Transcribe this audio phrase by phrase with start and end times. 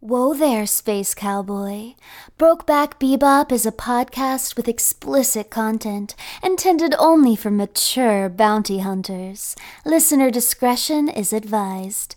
[0.00, 1.94] Whoa there, Space Cowboy.
[2.38, 9.56] Brokeback Bebop is a podcast with explicit content intended only for mature bounty hunters.
[9.84, 12.14] Listener discretion is advised.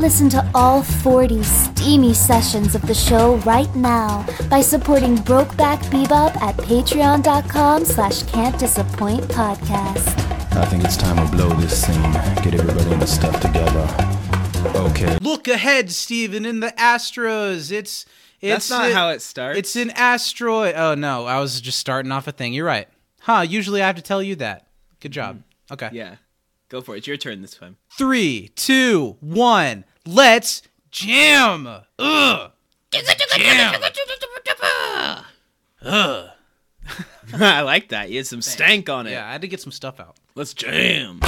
[0.00, 6.40] Listen to all 40 steamy sessions of the show right now by supporting Brokeback Bebop
[6.40, 10.27] at patreon.com slash can't disappoint podcast.
[10.58, 12.12] I think it's time to blow this scene.
[12.42, 13.86] Get everybody in the stuff together.
[14.90, 15.16] Okay.
[15.20, 17.70] Look ahead, Steven, in the Astros.
[17.70, 18.04] It's
[18.40, 19.58] it's That's not a- how it starts.
[19.58, 20.74] It's an asteroid.
[20.76, 22.52] Oh no, I was just starting off a thing.
[22.52, 22.88] You're right.
[23.20, 24.66] Huh, usually I have to tell you that.
[25.00, 25.42] Good job.
[25.68, 25.74] Hmm.
[25.74, 25.90] Okay.
[25.92, 26.16] yeah.
[26.68, 26.98] Go for it.
[26.98, 27.76] It's your turn this time.
[27.96, 29.84] Three, two, one.
[30.06, 31.66] Let's jam.
[31.98, 32.50] Ugh.
[32.90, 33.82] Jam.
[35.82, 36.30] Ugh.
[37.34, 38.10] I like that.
[38.10, 39.12] You had some stank on it.
[39.12, 40.16] Yeah, I had to get some stuff out.
[40.38, 41.18] Let's jam.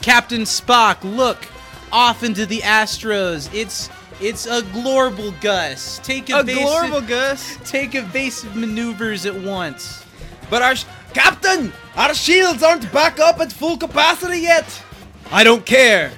[0.00, 1.46] Captain Spock, look
[1.92, 3.52] off into the Astros.
[3.52, 6.00] It's it's a global Gus.
[6.02, 7.58] Take A evasive, global Gus.
[7.64, 10.04] take evasive maneuvers at once.
[10.50, 14.82] But our sh- Captain, our shields aren't back up at full capacity yet.
[15.30, 16.12] I don't care.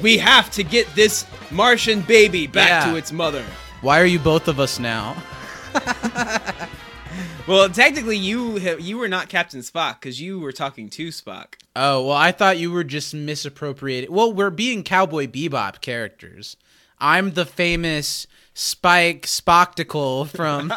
[0.00, 2.90] We have to get this Martian baby back Yeah.
[2.92, 3.44] to its mother.
[3.80, 5.16] Why are you both of us now?
[7.46, 11.54] Well, technically, you ha- you were not Captain Spock because you were talking to Spock.
[11.76, 14.10] Oh, well, I thought you were just misappropriating.
[14.12, 16.56] Well, we're being Cowboy Bebop characters.
[16.98, 20.72] I'm the famous Spike Spoctacle from.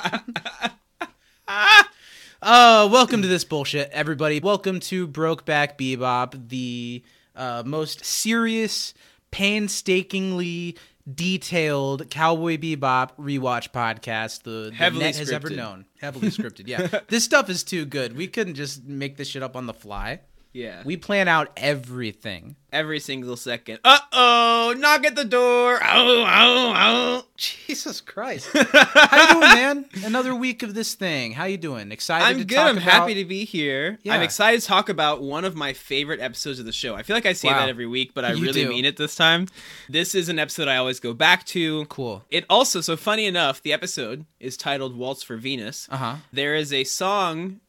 [2.41, 4.41] Oh, welcome to this bullshit, everybody.
[4.41, 7.03] Welcome to Brokeback Bebop, the
[7.37, 8.93] uh, most serious,
[9.31, 10.77] painstakingly
[11.09, 15.85] detailed Cowboy Bebop rewatch podcast the, the Heavily net has ever known.
[16.01, 16.99] Heavily scripted, yeah.
[17.07, 18.17] this stuff is too good.
[18.17, 20.19] We couldn't just make this shit up on the fly.
[20.51, 20.81] Yeah.
[20.83, 22.55] We plan out everything.
[22.71, 23.79] Every single second.
[23.83, 24.75] Uh oh!
[24.77, 25.79] Knock at the door.
[25.81, 27.25] Oh, oh, oh.
[27.37, 28.49] Jesus Christ.
[28.53, 29.85] How you doing, man?
[30.03, 31.31] Another week of this thing.
[31.31, 31.91] How you doing?
[31.91, 32.57] Excited I'm to good.
[32.59, 32.83] I'm about...
[32.83, 33.97] happy to be here.
[34.03, 34.13] Yeah.
[34.15, 36.95] I'm excited to talk about one of my favorite episodes of the show.
[36.95, 37.59] I feel like I say Wow.
[37.59, 38.69] that every week, but I You really do.
[38.69, 39.47] mean it this time.
[39.87, 41.85] This is an episode I always go back to.
[41.85, 42.23] Cool.
[42.29, 45.87] It also, so funny enough, the episode is titled Waltz for Venus.
[45.91, 46.17] Uh-huh.
[46.31, 47.61] There is a song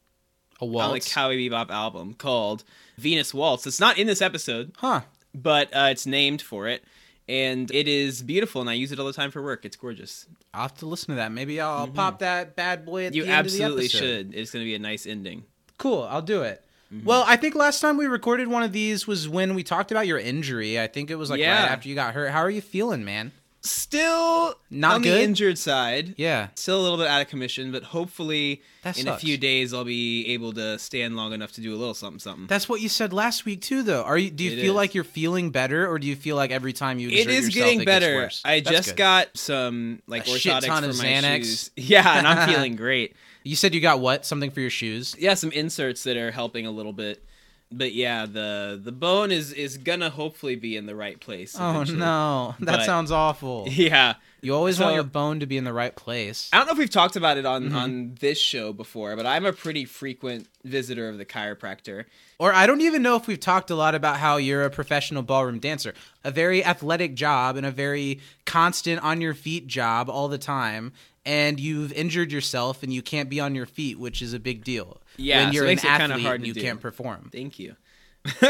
[0.61, 1.13] A on the waltz.
[1.13, 2.65] Cowboy Bebop album called
[2.99, 3.67] Venus Waltz.
[3.67, 5.01] It's not in this episode, huh.
[5.35, 6.85] but uh, it's named for it.
[7.29, 9.65] And it is beautiful, and I use it all the time for work.
[9.65, 10.27] It's gorgeous.
[10.53, 11.31] I'll have to listen to that.
[11.31, 13.17] Maybe I'll, I'll pop that bad boy at Mm-hmm.
[13.19, 13.99] You the end absolutely of the episode.
[14.07, 14.35] should.
[14.35, 15.45] It's going to be a nice ending.
[15.79, 16.03] Cool.
[16.11, 16.65] I'll do it.
[16.93, 17.05] Mm-hmm.
[17.07, 20.09] Well, I think last time we recorded one of these was when we talked about
[20.09, 20.81] your injury.
[20.81, 21.63] I think it was like Yeah.
[21.63, 22.33] right after you got hurt.
[22.33, 23.31] How are you feeling, man?
[23.63, 25.19] Still Not on good?
[25.19, 26.15] the injured side.
[26.17, 26.49] Yeah.
[26.55, 29.23] Still a little bit out of commission, but hopefully That in sucks.
[29.23, 32.19] a few days I'll be able to stand long enough to do a little something
[32.21, 32.47] something.
[32.47, 34.03] That's what you said last week too, though.
[34.03, 34.31] Are you?
[34.31, 34.77] Do you It feel is.
[34.77, 37.55] like you're feeling better, or do you feel like every time you it is yourself,
[37.55, 38.31] getting it better.
[38.45, 38.97] I That's just good.
[38.97, 41.37] got some like A shit ton for of my Xanax.
[41.45, 41.71] shoes.
[41.77, 43.15] Yeah, and I'm feeling great.
[43.45, 44.25] You said you got what?
[44.27, 45.15] Something for your shoes?
[45.19, 47.25] Yeah, some inserts that are helping a little bit.
[47.73, 51.55] But yeah, the the bone is is gonna hopefully be in the right place.
[51.59, 53.67] Oh no, that But- sounds awful.
[53.71, 54.15] Yeah.
[54.43, 56.49] You always So- want your bone to be in the right place.
[56.53, 57.75] I don't know if we've talked about it Mm-hmm.
[57.77, 62.07] on on this show before, but I'm a pretty frequent visitor of the chiropractor.
[62.39, 65.23] Or I don't even know if we've talked a lot about how you're a professional
[65.23, 65.93] ballroom dancer.
[66.25, 70.93] A very athletic job and a very constant on your feet job all the time.
[71.27, 74.65] And you've injured yourself and you can't be on your feet, which is a big
[74.65, 75.01] deal.
[75.19, 76.63] Yeah, when you're it an makes it kinda athlete hard and you do.
[76.63, 77.29] can't perform.
[77.31, 77.77] Thank you.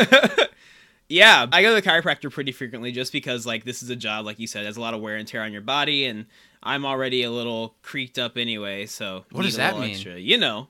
[1.09, 4.25] yeah, I go to the chiropractor pretty frequently just because like this is a job
[4.25, 6.27] like you said, has a lot of wear and tear on your body and
[6.63, 9.91] I'm already a little creaked up anyway, so What does that mean?
[9.93, 10.69] Extra, you know,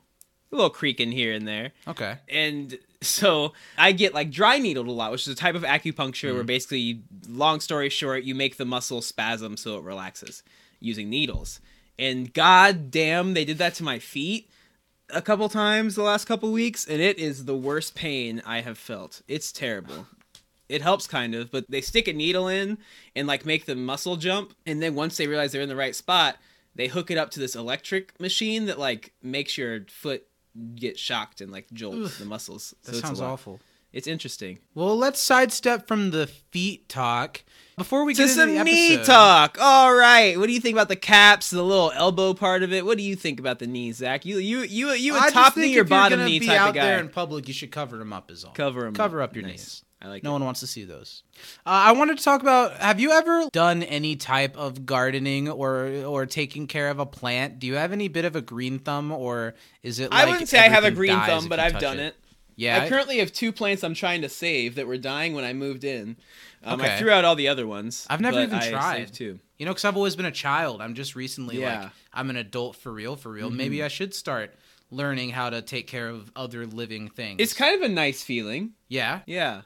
[0.51, 1.71] a little creaking here and there.
[1.87, 2.15] Okay.
[2.29, 6.31] And so I get like dry needled a lot, which is a type of acupuncture
[6.31, 6.35] Mm.
[6.35, 10.41] where basically, long story short, you make the muscle spasm so it relaxes
[10.79, 11.59] using needles.
[12.01, 14.49] And god damn, they did that to my feet
[15.11, 18.79] a couple times the last couple weeks, and it is the worst pain I have
[18.79, 19.21] felt.
[19.27, 20.07] It's terrible.
[20.67, 22.79] It helps kind of, but they stick a needle in
[23.15, 25.95] and like make the muscle jump, and then once they realize they're in the right
[25.95, 26.37] spot,
[26.73, 30.25] they hook it up to this electric machine that like makes your foot
[30.73, 32.73] get shocked and like jolts the muscles.
[32.85, 33.59] That So a sounds awful.
[33.93, 34.59] It's interesting.
[34.73, 37.43] Well, let's sidestep from the feet talk
[37.77, 39.11] before we get To some the knee episode.
[39.11, 39.57] talk.
[39.59, 40.37] All right.
[40.39, 42.85] What do you think about the caps, the little elbow part of it?
[42.85, 44.25] What do you think about the knees, Zach?
[44.25, 46.85] You you you you a top knee or bottom knee type out of guy?
[46.85, 48.31] there in public, you should cover them up.
[48.31, 48.53] Is all.
[48.53, 48.93] Cover up.
[48.93, 49.51] Cover up your Nice.
[49.51, 49.83] knees.
[50.03, 50.33] I like No it.
[50.33, 51.21] one wants to see those.
[51.63, 52.75] Uh, I wanted to talk about.
[52.77, 57.59] Have you ever done any type of gardening or or taking care of a plant?
[57.59, 59.53] Do you have any bit of a green thumb, or
[59.83, 60.09] is it?
[60.11, 62.15] Like I wouldn't say I have a green thumb, but I've done it.
[62.55, 65.53] Yeah, I currently have two plants I'm trying to save that were dying when I
[65.53, 66.17] moved in.
[66.63, 68.05] Um, I threw out all the other ones.
[68.09, 69.13] I've never even I tried.
[69.13, 69.39] two.
[69.57, 70.81] You know, because I've always been a child.
[70.81, 71.73] I'm just recently Yeah.
[71.75, 71.83] Mm-hmm.
[71.83, 73.49] like I'm an adult for real, for real.
[73.49, 74.53] Maybe I should start
[74.91, 77.37] learning how to take care of other living things.
[77.39, 78.73] It's kind of a nice feeling.
[78.89, 79.21] yeah.
[79.25, 79.61] Yeah.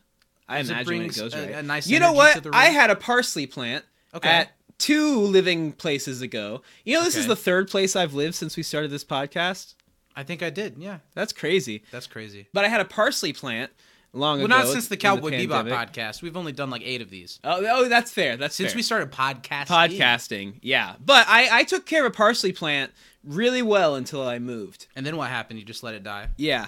[0.48, 1.50] I Because it imagine it goes right.
[1.50, 2.48] a nice you know to what?
[2.54, 3.84] I had a parsley plant
[4.14, 4.30] Okay.
[4.30, 6.62] at two living places ago.
[6.84, 9.74] You know, this is the third place I've lived since we started this podcast.
[10.16, 10.76] I think I did.
[10.78, 11.84] Yeah, That's crazy.
[11.92, 12.48] that's crazy.
[12.54, 13.72] But I had a parsley plant
[14.14, 14.48] long ago.
[14.48, 14.66] Well, ago.
[14.68, 15.74] not since the in Cowboy Bebop pandemic.
[15.74, 16.22] podcast.
[16.22, 18.38] We've only done like eight of these Oh, oh, that's fair.
[18.38, 18.78] That's since fair.
[18.78, 19.66] we started podcasting.
[19.68, 20.54] podcasting.
[20.62, 22.92] Yeah, but I I took care of a parsley plant
[23.24, 24.88] really well until I moved.
[24.96, 25.60] And then what happened?
[25.60, 26.30] You just let it die.
[26.38, 26.68] Yeah.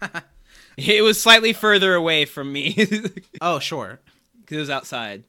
[0.76, 3.10] it was slightly further away from me because
[3.40, 4.00] Oh, sure.
[4.50, 5.24] it was outside.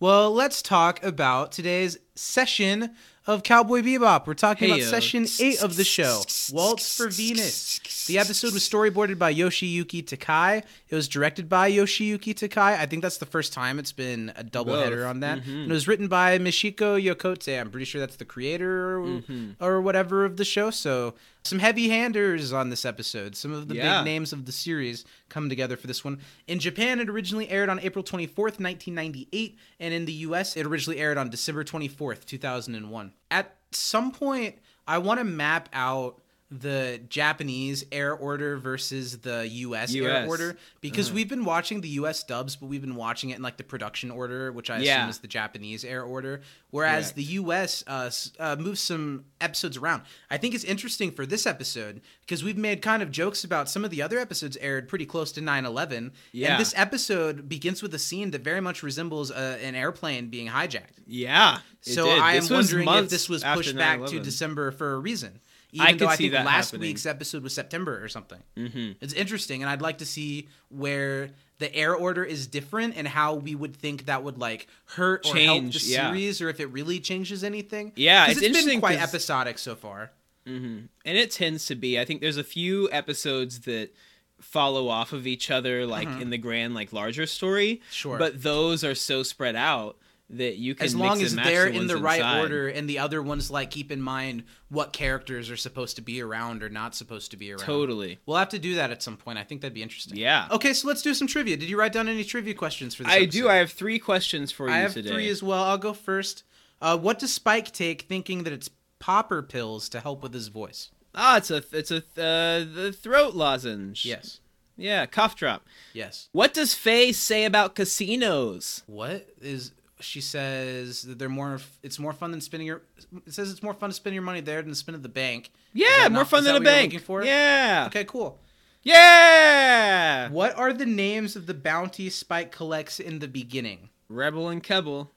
[0.00, 2.94] Well, let's talk about today's session
[3.26, 4.26] of Cowboy Bebop.
[4.26, 4.90] We're talking about Heyo.
[4.90, 6.22] session eight of the show,
[6.52, 7.78] Waltz for Venus.
[8.06, 10.62] The episode was storyboarded by Yoshiyuki Takai.
[10.88, 12.80] It was directed by Yoshiyuki Takai.
[12.80, 14.84] I think that's the first time it's been a double Both.
[14.84, 15.38] header on that.
[15.40, 15.50] Mm-hmm.
[15.50, 17.60] And it was written by Michiko Yokote.
[17.60, 19.22] I'm pretty sure that's the creator or,
[19.60, 20.70] or whatever of the show.
[20.70, 21.14] So
[21.44, 23.36] some heavy handers on this episode.
[23.36, 23.98] Some of the Yeah.
[24.00, 26.18] big names of the series come together for this one.
[26.48, 30.98] In Japan, it originally aired on April 24th, 1998, and in the US, it originally
[31.00, 33.11] aired on December 24th, 2001.
[33.30, 34.56] At some point,
[34.86, 36.21] I want to map out
[36.60, 42.22] the Japanese air order versus the US, air order because we've been watching the US
[42.22, 44.98] dubs, but we've been watching it in like the production order, which I Yeah.
[44.98, 46.42] assume is the Japanese air order.
[46.70, 47.16] Whereas Correct.
[47.16, 50.02] the US uh, uh, moves some episodes around.
[50.30, 53.84] I think it's interesting for this episode because we've made kind of jokes about some
[53.84, 56.12] of the other episodes aired pretty close to 9 11.
[56.32, 56.52] Yeah.
[56.52, 60.48] And this episode begins with a scene that very much resembles uh, an airplane being
[60.48, 60.98] hijacked.
[61.06, 61.58] Yeah.
[61.80, 62.08] So.
[62.08, 64.22] I am wondering if this was pushed back to 9/11.
[64.22, 65.40] December for a reason.
[65.72, 66.88] Even I though I see think last happening.
[66.88, 68.40] week's episode was September or something.
[68.56, 68.96] Mhm.
[69.00, 73.34] It's interesting, and I'd like to see where the air order is different and how
[73.34, 76.08] we would think that would like hurt or help the yeah.
[76.10, 77.92] series, or if it really changes anything.
[77.96, 80.12] Yeah, it's it's been quite episodic so far.
[80.44, 81.98] and it tends to be.
[81.98, 83.94] I think there's a few episodes that
[84.40, 87.76] follow off of each other, like in the grand, like larger story.
[87.76, 87.92] Mm-hmm.
[87.92, 88.18] Sure.
[88.18, 89.96] But those are so spread out
[90.32, 92.40] that you can As mix long as they're the in the right inside.
[92.40, 96.22] order, and the other ones like keep in mind what characters are supposed to be
[96.22, 97.60] around or not supposed to be around.
[97.64, 98.18] Totally.
[98.26, 99.38] We'll have to do that at some point.
[99.38, 100.16] I think that'd be interesting.
[100.16, 100.48] Yeah.
[100.50, 101.56] Okay, so let's do some trivia.
[101.56, 103.12] Did you write down any trivia questions for this?
[103.12, 103.30] I episode?
[103.32, 103.48] do.
[103.48, 105.10] I have three questions for you I have today.
[105.10, 105.62] three as well.
[105.64, 106.44] I'll go first.
[106.80, 110.90] Uh, what does Spike take, thinking that it's popper pills to help with his voice?
[111.14, 114.04] Ah, it's a it's a uh, the throat lozenge.
[114.06, 114.40] Yes.
[114.78, 115.66] Yeah, cough drop.
[115.92, 116.30] Yes.
[116.32, 118.82] What does Faye say about casinos?
[118.86, 119.72] What is
[120.02, 122.82] she says that they're more it's more fun than spending your
[123.26, 125.08] it says it's more fun to spend your money there than to spend at the
[125.08, 125.50] bank.
[125.72, 126.92] Yeah, more not- fun than a bank.
[127.24, 127.84] Yeah.
[127.88, 128.38] Okay, cool.
[128.82, 130.28] Yeah.
[130.30, 133.90] What are the names of the bounty Spike collects in the beginning?
[134.08, 135.08] Rebel and Kebble.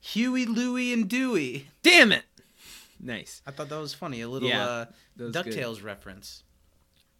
[0.00, 1.68] Huey, Louie, and Dewey.
[1.82, 2.22] Damn it.
[3.00, 3.42] Nice.
[3.46, 4.20] I thought that was funny.
[4.20, 4.86] A little Yeah, uh,
[5.18, 5.46] was good.
[5.46, 6.44] DuckTales reference.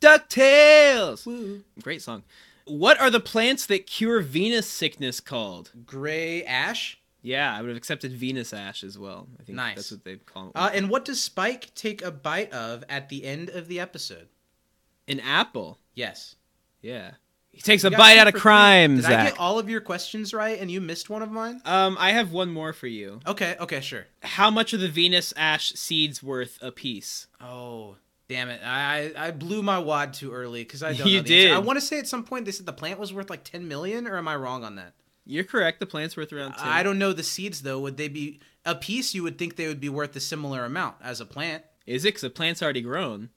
[0.01, 1.27] DuckTales.
[1.27, 1.63] Woo.
[1.83, 2.23] Great song.
[2.65, 5.71] What are the plants that cure Venus sickness called?
[5.87, 6.98] Gray Ash.
[7.23, 9.27] Yeah, I would have accepted Venus ash as well.
[9.41, 9.77] I think Nice.
[9.77, 10.53] that's what they call it.
[10.55, 14.29] Uh, and what does Spike take a bite of at the end of the episode?
[15.09, 15.79] An apple.
[15.95, 16.37] Yes.
[16.81, 17.13] Yeah.
[17.51, 19.81] He takes a You got bite out of crime, Did I get all of your
[19.81, 21.61] questions right and you missed one of mine?
[21.65, 23.21] Um, I have one more for you.
[23.27, 24.07] Okay, okay, sure.
[24.23, 27.27] How much are the Venus ash seeds worth a piece?
[27.41, 27.97] Oh,
[28.29, 28.61] damn it.
[28.65, 31.49] I I blew my wad too early because I don't You know the answer.
[31.49, 31.53] did.
[31.53, 33.67] I want to say at some point they said the plant was worth like 10
[33.67, 34.93] million, or am I wrong on that?
[35.29, 35.79] You're correct.
[35.79, 36.67] The plant's worth around 10.
[36.67, 37.79] I don't know the seeds though.
[37.81, 39.15] Would they be a piece?
[39.15, 41.65] You would think they would be worth a similar amount as a plant.
[41.87, 42.09] Is it?
[42.09, 43.29] Because the plant's already grown.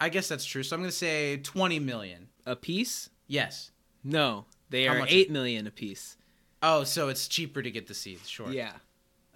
[0.00, 0.62] I guess that's true.
[0.62, 2.28] So I'm gonna say 20 million.
[2.46, 3.10] A piece?
[3.26, 3.72] Yes.
[4.04, 4.46] No.
[4.70, 5.12] They How are much?
[5.12, 6.16] eight million a piece.
[6.62, 8.28] Oh, so it's cheaper to get the seeds.
[8.28, 8.50] Sure.
[8.50, 8.72] Yeah.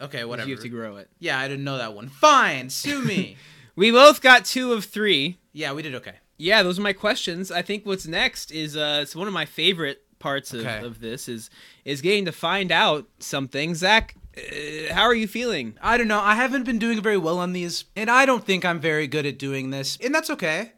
[0.01, 0.45] Okay, whatever.
[0.47, 1.09] If you have to grow it.
[1.19, 2.09] Yeah, I didn't know that one.
[2.09, 3.37] Fine, sue me.
[3.77, 5.39] We both got two of three.
[5.53, 6.15] yeah, we did okay.
[6.37, 7.51] Yeah, those are my questions.
[7.51, 10.81] I think what's next is uh, it's one of my favorite parts of, Okay.
[10.87, 11.51] of this is
[11.85, 13.75] is getting to find out something.
[13.75, 15.75] Zach, uh, how are you feeling?
[15.83, 16.21] I don't know.
[16.21, 19.27] I haven't been doing very well on these, and I don't think I'm very good
[19.27, 20.73] at doing this, and that's okay.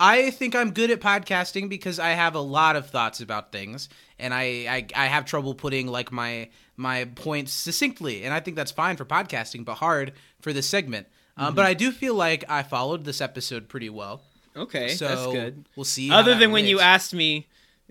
[0.00, 3.88] I think I'm good at podcasting because I have a lot of thoughts about things,
[4.18, 4.44] and I,
[4.76, 8.96] I I have trouble putting like my my points succinctly, and I think that's fine
[8.96, 11.06] for podcasting, but hard for this segment.
[11.36, 14.22] Um, but I do feel like I followed this episode pretty well.
[14.56, 15.64] Okay, So that's good.
[15.76, 16.10] We'll see.
[16.10, 17.46] Other than when you asked me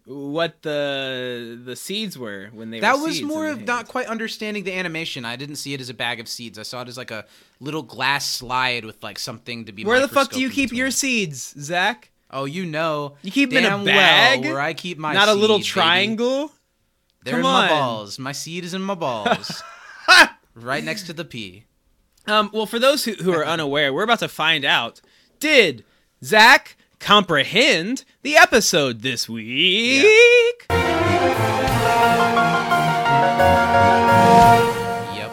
[0.07, 4.73] what the the seeds were when they That was more of not quite understanding the
[4.73, 5.25] animation.
[5.25, 6.57] I didn't see it as a bag of seeds.
[6.57, 7.25] I saw it as like a
[7.59, 9.83] little glass slide with like something to be.
[9.83, 12.11] Where the fuck do you keep your seeds, Zach?
[12.31, 13.15] Oh, you know.
[13.21, 14.41] You keep them in a bag?
[14.41, 15.13] Well where I keep my.
[15.13, 15.81] Not a little seed, baby.
[15.81, 16.51] triangle.
[17.23, 18.17] They're Come in my balls.
[18.17, 19.61] My seed is in my balls.
[20.55, 21.65] right next to the P.
[22.25, 25.01] Um, well, for those who, who are unaware, we're about to find out.
[25.39, 25.83] Did
[26.23, 30.05] Zach comprehend the episode this week?
[35.15, 35.31] Yep.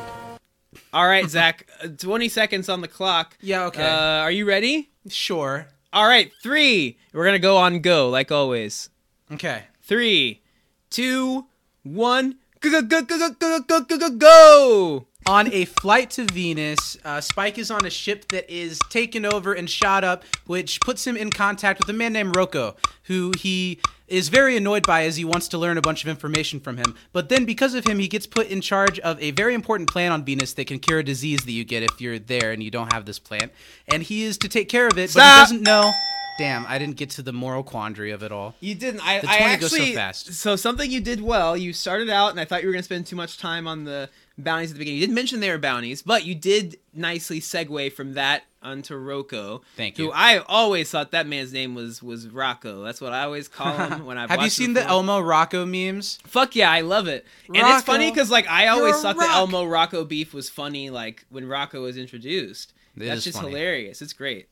[0.92, 1.66] All right, Zach.
[1.82, 3.36] uh, Twenty seconds on the clock.
[3.40, 3.82] Yeah, okay.
[3.84, 4.90] Uh, are you ready?
[5.08, 5.66] Sure.
[5.92, 6.98] All right, three.
[7.12, 8.90] We're gonna go on go like always.
[9.32, 9.64] Okay.
[9.82, 10.42] Three,
[10.90, 11.46] two,
[11.82, 12.36] one.
[12.60, 15.06] Go go go go go go go go go.
[15.26, 19.54] On a flight to Venus, uh, Spike is on a ship that is taken over
[19.54, 23.80] and shot up, which puts him in contact with a man named Rocco, who he
[24.06, 26.94] is very annoyed by as he wants to learn a bunch of information from him.
[27.14, 30.12] But then, because of him, he gets put in charge of a very important plant
[30.12, 32.70] on Venus that can cure a disease that you get if you're there and you
[32.70, 33.50] don't have this plant.
[33.88, 35.90] And he is to take care of it, but he doesn't know.
[36.36, 38.56] Damn, I didn't get to the moral quandary of it all.
[38.58, 39.00] You didn't.
[39.06, 40.34] I, The I 20 goes so fast.
[40.34, 41.56] So something you did well.
[41.56, 43.84] You started out, and I thought you were going to spend too much time on
[43.84, 45.00] the bounties at the beginning.
[45.00, 49.60] You didn't mention they were bounties, but you did nicely segue from that onto Rocco.
[49.76, 50.06] Thank you.
[50.06, 50.12] Who.
[50.12, 52.82] I always thought that man's name was was Rocco.
[52.82, 54.82] That's what I always call him when I've Have you seen the.
[54.86, 56.18] Elmo Rocco memes?
[56.24, 57.26] Fuck yeah, I love it.
[57.48, 59.28] And it's funny because like I always thought the.
[59.28, 60.90] Elmo Rocco beef was funny.
[60.90, 63.50] Like when Rocco was introduced, It that's just funny.
[63.50, 64.00] hilarious.
[64.02, 64.48] It's great.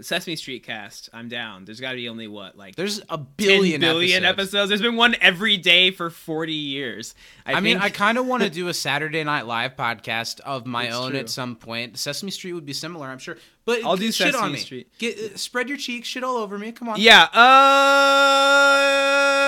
[0.00, 1.64] Sesame Street cast, I'm down.
[1.66, 4.24] There's got to be only what like There's a billion episodes.
[4.24, 4.68] episodes.
[4.70, 7.14] There's been one every day for 40 years.
[7.44, 10.64] I, I, mean, I kind of want to do a Saturday Night Live podcast of
[10.66, 11.20] my It's own true.
[11.20, 11.98] at some point.
[11.98, 13.36] Sesame Street would be similar, I'm sure.
[13.64, 14.58] But I'll do shit on Sesame me.
[14.58, 14.88] Street.
[14.98, 16.72] Get uh, spread your cheeks, shit all over me.
[16.72, 16.96] Come on.
[16.98, 17.24] yeah,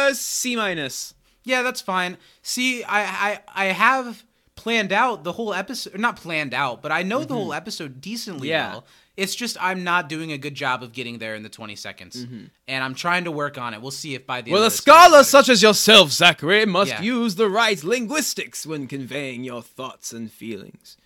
[0.05, 1.15] uh, C minus.
[1.45, 2.17] yeah, that's fine.
[2.43, 4.25] See, I I I have
[4.57, 8.49] planned out the whole episode, not planned out, but I know the whole episode decently
[8.49, 8.53] Mm-hmm.
[8.53, 8.73] Yeah.
[8.73, 8.85] well.
[9.17, 12.27] It's just I'm not doing a good job of getting there in the 20 seconds,
[12.67, 13.81] and I'm trying to work on it.
[13.81, 14.53] We'll see if by the Mm-hmm.
[14.55, 17.01] Well, end a of this I get scholar such as yourself, Zachary, must Yeah.
[17.03, 20.97] use the right linguistics when conveying your thoughts and feelings.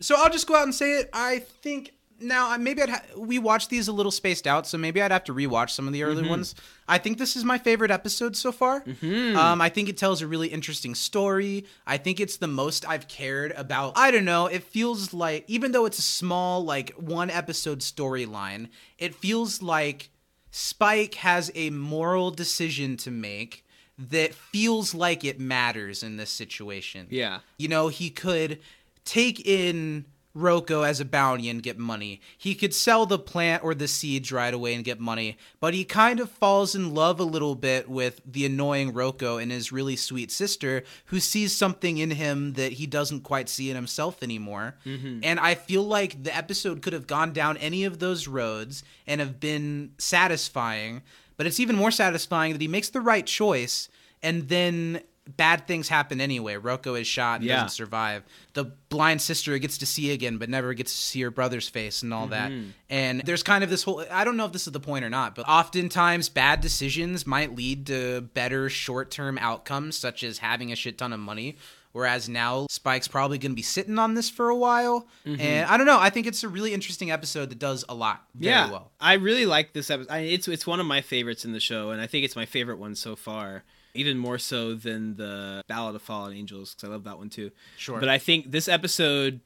[0.00, 1.10] So I'll just go out and say it.
[1.12, 5.00] I think now maybe I'd ha- we watched these a little spaced out, so maybe
[5.00, 6.54] I'd have to rewatch some of the early ones.
[6.88, 8.84] I think this is my favorite episode so far.
[9.02, 11.64] Um, I think it tells a really interesting story.
[11.86, 13.92] I think it's the most I've cared about.
[13.96, 14.46] I don't know.
[14.46, 20.10] It feels like even though it's a small like one episode storyline, it feels like
[20.50, 23.64] Spike has a moral decision to make
[23.98, 27.06] that feels like it matters in this situation.
[27.10, 27.40] Yeah.
[27.58, 28.60] You know, he could
[29.04, 30.04] take in
[30.38, 32.20] Rocco as a bounty and get money.
[32.36, 35.36] He could sell the plant or the seeds right away and get money.
[35.60, 39.50] But he kind of falls in love a little bit with the annoying Rocco and
[39.50, 43.76] his really sweet sister, who sees something in him that he doesn't quite see in
[43.76, 44.76] himself anymore.
[44.86, 45.20] Mm-hmm.
[45.22, 49.20] And I feel like the episode could have gone down any of those roads and
[49.20, 51.02] have been satisfying.
[51.36, 53.88] But it's even more satisfying that he makes the right choice
[54.22, 55.02] and then
[55.36, 56.56] bad things happen anyway.
[56.56, 57.56] Rocco is shot and Yeah.
[57.56, 58.24] doesn't survive.
[58.54, 62.02] The blind sister gets to see again, but never gets to see her brother's face
[62.02, 62.50] and all that.
[62.50, 62.70] Mm-hmm.
[62.88, 65.10] And there's kind of this whole I don't know if this is the point or
[65.10, 70.72] not, but oftentimes bad decisions might lead to better short term outcomes, such as having
[70.72, 71.56] a shit ton of money.
[71.92, 75.40] Whereas now Spike's probably going to be sitting on this for a while, mm-hmm.
[75.40, 75.98] and I don't know.
[75.98, 78.92] I think it's a really interesting episode that does a lot very yeah, well.
[79.00, 80.12] I really like this episode.
[80.12, 82.44] I, it's it's one of my favorites in the show, and I think it's my
[82.44, 83.64] favorite one so far.
[83.98, 87.50] Even more so than the Ballad of Fallen Angels, because I love that one too.
[87.76, 88.00] Sure.
[88.00, 89.40] But I think this episode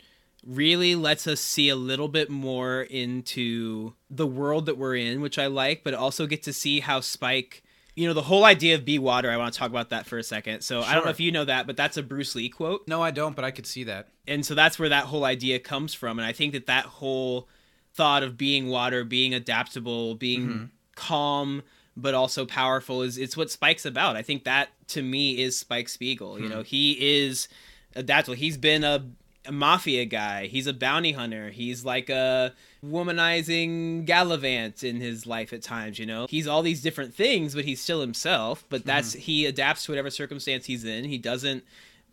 [0.47, 5.39] really lets us see a little bit more into the world that we're in, which
[5.39, 7.63] I like, but also get to see how Spike.
[7.95, 10.17] You know, the whole idea of be water, I want to talk about that for
[10.17, 10.63] a second.
[10.63, 13.03] So I don't know if you know that, but that's a Bruce Lee quote No,
[13.03, 14.09] I don't, but I could see that.
[14.27, 17.49] and so that's where that whole idea comes from and i think that that whole
[17.95, 20.65] thought of being water being adaptable being mm-hmm.
[20.95, 21.63] calm
[21.97, 24.17] but also powerful is it's what spike's about.
[24.17, 26.53] I think that to me is spike spiegel you hmm.
[26.53, 26.63] know?
[26.63, 27.49] He is
[27.95, 29.05] adaptable he's been a,
[29.47, 30.47] a mafia guy.
[30.47, 31.51] He's a bounty hunter.
[31.51, 36.27] He's like a womanizing gallivant in his life at times you know?
[36.29, 38.89] He's all these different things but he's still himself but hmm.
[38.89, 41.05] that's he adapts to whatever circumstance he's in.
[41.05, 41.65] He doesn't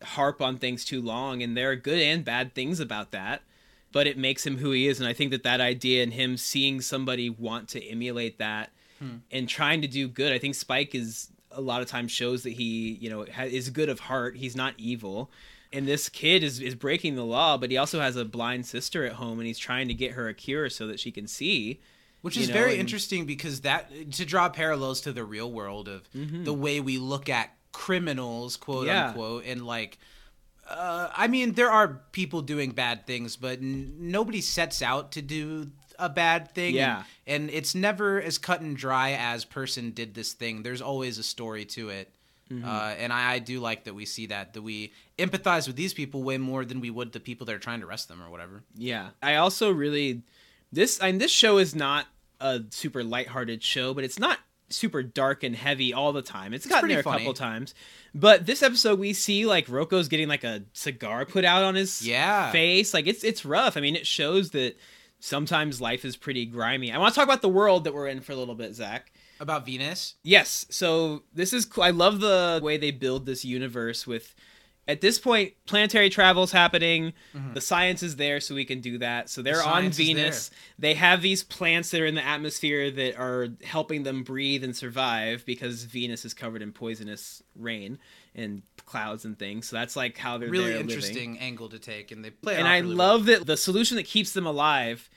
[0.03, 3.41] harp on things too long and there are good and bad things about that
[3.91, 6.37] but it makes him who he is and i think that that idea and him
[6.37, 8.71] seeing somebody want to emulate that
[9.31, 10.31] and trying to do good.
[10.33, 13.69] I think Spike is a lot of times shows that he, you know, ha- is
[13.69, 14.35] good of heart.
[14.37, 15.31] He's not evil.
[15.71, 19.05] And this kid is, is breaking the law, but he also has a blind sister
[19.05, 21.79] at home and he's trying to get her a cure so that she can see.
[22.21, 25.87] Which is know, very and- interesting because that to draw parallels to the real world
[25.87, 29.09] of the way we look at criminals, quote Yeah.
[29.09, 29.97] unquote, and like.
[30.67, 35.21] Uh, I mean, there are people doing bad things, but n- nobody sets out to
[35.23, 36.75] do a bad thing.
[36.75, 37.03] Yeah.
[37.27, 40.63] And, and it's never as cut and dry as person did this thing.
[40.63, 42.11] There's always a story to it.
[42.51, 42.67] Mm-hmm.
[42.67, 45.93] Uh, and I, I do like that we see that, that we empathize with these
[45.93, 48.29] people way more than we would the people that are trying to arrest them or
[48.31, 48.63] whatever.
[48.75, 49.09] Yeah.
[49.21, 50.23] I also really
[50.71, 52.07] this I mean this show is not
[52.41, 54.39] a super lighthearted show, but it's not
[54.71, 56.53] super dark and heavy all the time.
[56.53, 57.19] it's gotten there a funny.
[57.19, 57.75] couple times.
[58.15, 62.05] But this episode we see like Rocco's getting like a cigar put out on his
[62.05, 62.51] Yeah.
[62.51, 62.93] face.
[62.95, 63.77] Like it's it's rough.
[63.77, 64.75] I mean, it shows that
[65.19, 66.91] sometimes life is pretty grimy.
[66.91, 69.11] I want to talk about the world that we're in for a little bit, Zach.
[69.39, 70.15] About Venus.
[70.23, 70.65] Yes.
[70.69, 71.83] So this is cool.
[71.83, 74.35] I love the way they build this universe with
[74.87, 77.13] at this point planetary travel's happening.
[77.53, 79.29] The science is there so we can do that.
[79.29, 79.71] So they're on Mm-hmm.
[79.91, 80.51] science is Venus.
[80.79, 84.75] They have these plants that are in the atmosphere that are helping them breathe and
[84.75, 87.99] survive because Venus is covered in poisonous rain
[88.39, 89.67] and clouds and things.
[89.67, 92.55] So that's like how they're Really there living interesting angle to take, and they play.
[92.55, 95.09] It and I really love that the solution that keeps them alive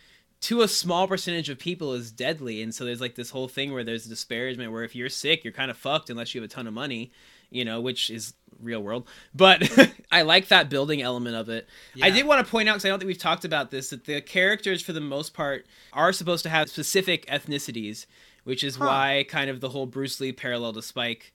[0.43, 2.63] to a small percentage of people is deadly.
[2.63, 5.45] And so there's like this whole thing where there's a disparagement where if you're sick,
[5.45, 7.13] you're kind of fucked unless you have a ton of money,
[7.51, 9.07] you know, which is real world.
[9.33, 9.71] But
[10.11, 11.69] I like that building element of it.
[12.03, 14.05] I did want to point out, because I don't think we've talked about this, that
[14.05, 18.07] the characters, for the most part, are supposed to have specific ethnicities,
[18.43, 18.87] which is Huh.
[18.87, 21.33] why kind of the whole Bruce Lee parallel to Spike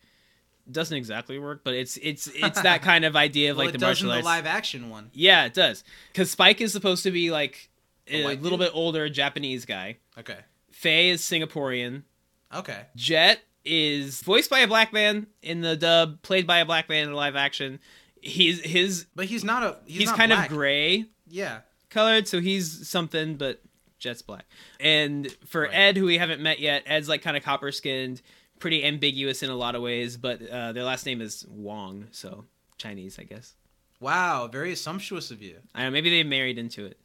[0.71, 3.79] doesn't exactly work, but it's it's it's that kind of idea of well, like it
[3.79, 5.09] the martial the live action one.
[5.13, 5.83] Yeah, it does.
[6.11, 7.69] Because Spike is supposed to be like
[8.07, 8.67] a, white little dude?
[8.67, 9.97] bit older Japanese guy.
[10.17, 10.37] Okay.
[10.71, 12.03] Faye is Singaporean.
[12.53, 12.81] Okay.
[12.95, 17.03] Jet is voiced by a black man in the dub, played by a black man
[17.05, 17.79] in the live action.
[18.21, 19.77] He's his But he's not a.
[19.85, 20.49] He's, he's, not kind black.
[20.49, 21.59] of gray Yeah.
[21.89, 23.61] colored, so he's something, but
[23.99, 24.45] Jet's black.
[24.79, 25.73] And for Right.
[25.73, 28.21] Ed, who we haven't met yet, Ed's like kind of copper skinned,
[28.59, 32.45] pretty ambiguous in a lot of ways, but uh, their last name is Wong, so
[32.77, 33.53] Chinese, I guess.
[33.99, 34.47] Wow.
[34.47, 35.57] Very sumptuous of you.
[35.73, 36.97] I know, maybe they married into it.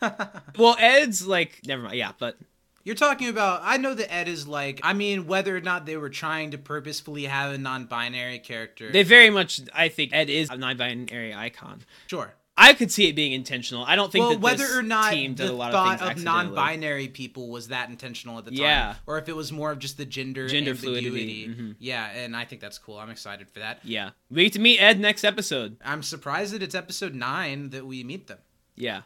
[0.58, 1.96] well, Ed's like never mind.
[1.96, 2.36] Yeah, but
[2.84, 3.60] You're talking about.
[3.64, 4.80] I know that Ed is like.
[4.84, 8.90] I mean, whether or not they were trying to purposefully have a non-binary character.
[8.92, 9.60] they very much.
[9.74, 11.82] I think Ed is a non-binary icon.
[12.06, 12.34] sure.
[12.56, 13.84] I could see it being intentional.
[13.84, 16.16] I don't think well, that whether or not team did the a lot thought of
[16.18, 18.94] of, non-binary people was that intentional at the time, Yeah.
[19.06, 21.08] or if it was more of just the gender Gender ambiguity.
[21.10, 21.76] fluidity, mhm.
[21.80, 22.96] Yeah, and I think that's cool.
[22.98, 23.80] I'm excited for that.
[23.82, 25.78] Yeah, we get to meet Ed next episode.
[25.84, 28.38] I'm surprised that it's episode nine that we meet them.
[28.76, 29.02] Yeah,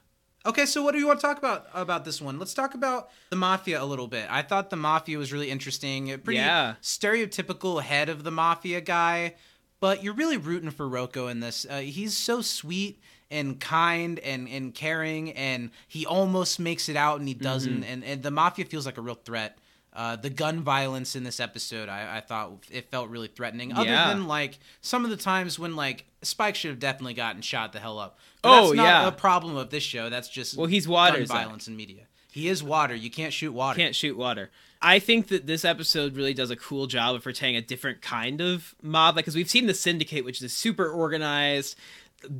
[0.47, 2.39] Okay, so what do you want to talk about about this one?
[2.39, 4.27] Let's talk about the mafia a little bit.
[4.31, 6.13] I thought the mafia was really interesting.
[6.13, 6.77] A pretty Yeah.
[6.81, 9.35] stereotypical head of the mafia guy,
[9.81, 11.67] but you're really rooting for Rocco in this.
[11.69, 13.01] Uh, he's so sweet
[13.31, 17.85] and kind and, and caring, and he almost makes it out and he doesn't.
[17.85, 19.59] And, and the mafia feels like a real threat.
[19.93, 23.73] Uh, the gun violence in this episode, I, I thought it felt really threatening.
[23.73, 24.09] Other Yeah.
[24.09, 27.81] than like some of the times when like Spike should have definitely gotten shot the
[27.81, 28.17] hell up.
[28.43, 29.09] But Oh, that's not yeah.
[29.09, 30.09] a problem of this show.
[30.09, 32.03] That's just Well, he's water, gun violence in media.
[32.31, 32.95] He is water.
[32.95, 33.77] You can't shoot water.
[33.79, 34.51] can't shoot water.
[34.81, 38.41] I think that this episode really does a cool job of portraying a different kind
[38.41, 41.77] of mob, like because we've seen the Syndicate, which is super organized,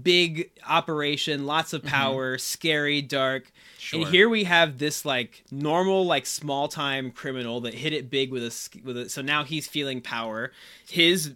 [0.03, 3.45] big operation, lots of power, scary, dark.
[3.45, 3.53] Mm-hmm.
[3.79, 4.01] Sure.
[4.01, 8.31] And here we have this like normal, like small time criminal that hit it big
[8.31, 9.09] with a with a.
[9.09, 10.53] So now he's feeling power.
[10.89, 11.35] His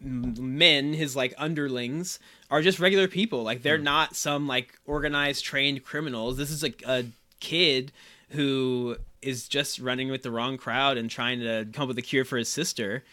[0.00, 2.18] men, his like underlings,
[2.50, 3.42] are just regular people.
[3.42, 6.36] Like they're not some like organized, trained criminals.
[6.36, 7.04] This is a, a
[7.40, 7.92] kid
[8.30, 12.02] who is just running with the wrong crowd and trying to come up with a
[12.02, 13.04] cure for his sister,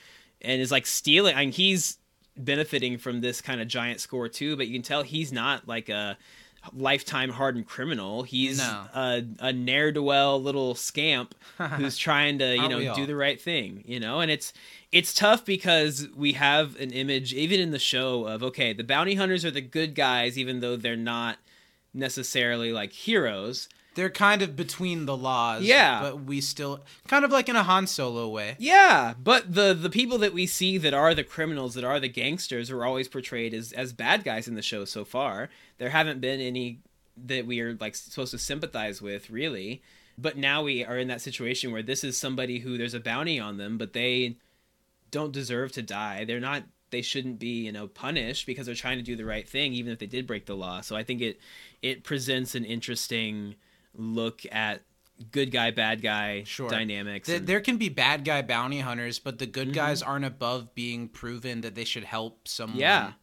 [0.42, 1.36] and is like stealing.
[1.36, 1.98] I mean, he's
[2.38, 4.56] benefiting from this kind of giant score too.
[4.56, 6.18] But you can tell he's not like a
[6.74, 8.24] lifetime hardened criminal.
[8.24, 8.86] He's No.
[8.94, 13.40] a, a ne'er do well little scamp who's trying to you know do the right
[13.40, 13.84] thing.
[13.86, 14.54] You know, and it's
[14.92, 19.16] it's tough because we have an image even in the show of okay, the bounty
[19.16, 21.38] hunters are the good guys, even though they're not
[21.94, 23.70] necessarily like heroes.
[23.98, 25.64] They're kind of between the laws.
[25.64, 26.02] Yeah.
[26.02, 28.56] But we still kind of like in a Han Solo way.
[28.60, 32.08] Yeah, but the the people that we see that are the criminals, that are the
[32.08, 35.50] gangsters, are always portrayed as as bad guys in the show so far.
[35.80, 36.78] There haven't been any
[37.26, 39.82] that we are like supposed to sympathize with, really.
[40.16, 43.40] But now we are in that situation where this is somebody who there's a bounty
[43.40, 44.38] on them, but they
[45.10, 46.24] don't deserve to die.
[46.24, 49.50] They're not they shouldn't be, you know, punished because they're trying to do the right
[49.50, 50.82] thing even if they did break the law.
[50.82, 51.40] So I think it
[51.82, 53.56] it presents an interesting
[53.98, 54.82] look at
[55.32, 56.70] good guy bad guy Sure.
[56.70, 57.26] dynamics.
[57.28, 59.76] Th- and- there can be bad guy bounty hunters, but the good Mm-hmm.
[59.76, 62.80] guys aren't above being proven that they should help someone.
[62.80, 63.14] Yeah.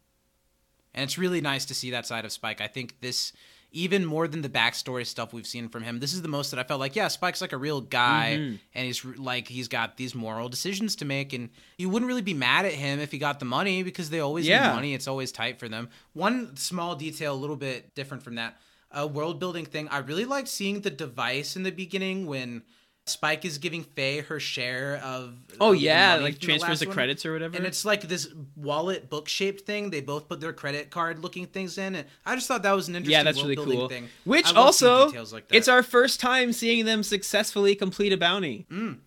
[0.93, 2.61] And it's really nice to see that side of Spike.
[2.61, 3.33] I think this,
[3.71, 6.59] even more than the backstory stuff we've seen from him, this is the most that
[6.59, 8.55] I felt like, yeah, Spike's like a real guy, Mm-hmm.
[8.73, 12.33] and he's like he's got these moral decisions to make, and you wouldn't really be
[12.33, 14.67] mad at him if he got the money because they always Yeah.
[14.69, 14.93] need money.
[14.93, 15.89] It's always tight for them.
[16.13, 18.57] One small detail, a little bit different from that,
[18.91, 19.87] a world building thing.
[19.89, 22.63] I really liked seeing the device in the beginning when.
[23.07, 26.95] Spike is giving Faye her share of oh the yeah, like the transfers the one.
[26.95, 27.55] credits or whatever.
[27.55, 29.91] And it's like this wallet book shaped thing.
[29.91, 31.93] They both put their credit card looking things in.
[31.93, 33.89] And I just thought that was an interesting yeah, that's really cool.
[33.89, 34.09] thing.
[34.23, 38.17] Which I love seeing also, like it's our first time seeing them successfully complete a
[38.17, 38.65] bounty.
[38.71, 38.97] Mm,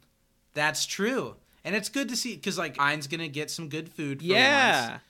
[0.55, 1.35] that's true.
[1.65, 4.21] And it's good to see because like Ein's gonna get some good food.
[4.21, 4.91] For yeah.
[4.91, 5.03] once.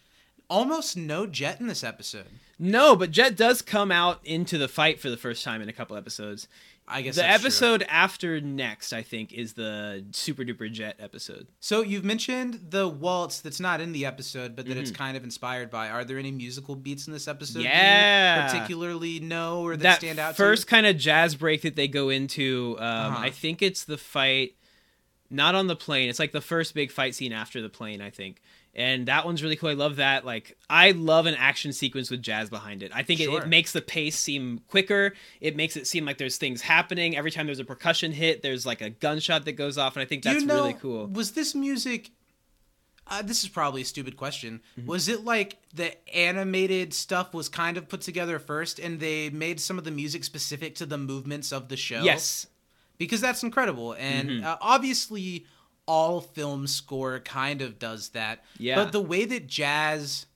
[0.51, 2.27] Almost no Jet in this episode.
[2.59, 5.73] No, but Jet does come out into the fight for the first time in a
[5.73, 6.49] couple episodes.
[6.91, 7.47] I guess the that's true.
[7.49, 11.47] episode after next, I think, is the Super Duper Jet episode.
[11.61, 14.81] So you've mentioned the waltz that's not in the episode, but that Mm-hmm.
[14.81, 15.91] it's kind of inspired by.
[15.91, 17.59] Are there any musical beats in this episode?
[17.59, 18.51] that you Yeah.
[18.51, 20.35] particularly no or that, that stand out?
[20.37, 23.19] first kind of jazz break that they go into um, Uh-huh.
[23.21, 24.55] i think it's the fight
[25.31, 28.09] not on the plane it's like the first big fight scene after the plane i
[28.09, 28.41] think
[28.79, 32.23] and that one's really cool i love that like i love an action sequence with
[32.23, 33.43] jazz behind it i think it, Sure.
[33.43, 35.13] it makes the pace seem quicker
[35.43, 38.65] it makes it seem like there's things happening every time there's a percussion hit there's
[38.65, 41.33] like a gunshot that goes off and i think that's you know, really cool Was
[41.33, 42.11] this music?
[43.11, 44.61] Uh, this is probably a stupid question.
[44.79, 44.87] Mm-hmm.
[44.87, 49.61] Was it like the animated stuff was kind of put together first, and they made
[49.61, 52.03] some of the music specific to the movements of the show?
[52.03, 52.47] yes
[52.99, 54.47] because that's incredible, and Mm-hmm.
[54.47, 55.47] uh, obviously,
[55.89, 58.45] all film score kind of does that.
[58.59, 58.77] Yeah.
[58.77, 60.27] But the way that jazz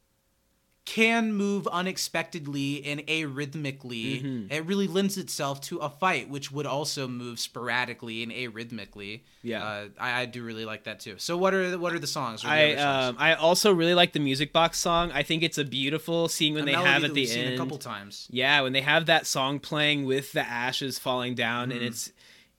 [0.85, 4.53] can move unexpectedly and arrhythmically, Mm-hmm.
[4.53, 9.21] it really lends itself to a fight, which would also move sporadically and arrhythmically.
[9.45, 9.65] Yeah.
[9.65, 11.15] uh, I, I do really like that too.
[11.19, 12.45] So what are the, what are the songs?
[12.45, 12.81] I songs?
[12.81, 15.13] um, I also really like the music box song.
[15.13, 17.55] I think it's a beautiful scene when A they have at the seen end.
[17.55, 18.27] a couple times.
[18.33, 21.79] Yeah, when they have that song playing with the ashes falling down, Mm-hmm.
[21.79, 22.11] and it's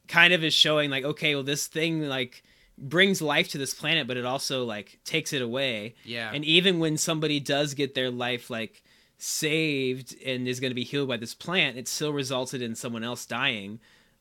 [0.07, 2.41] kind of is showing like, okay, well, this thing like
[2.77, 5.95] brings life to this planet, but it also like takes it away.
[6.03, 6.31] Yeah.
[6.33, 8.83] And even when somebody does get their life like
[9.17, 13.03] saved and is going to be healed by this plant, it still resulted in someone
[13.03, 13.79] else dying